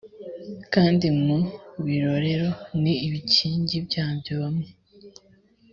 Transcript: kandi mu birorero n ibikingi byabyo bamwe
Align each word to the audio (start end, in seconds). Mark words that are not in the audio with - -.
kandi 0.73 1.05
mu 1.25 1.37
birorero 1.85 2.49
n 2.81 2.83
ibikingi 3.07 3.75
byabyo 3.87 4.33
bamwe 4.41 4.69